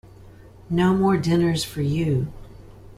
[0.67, 2.33] No more dinners for you.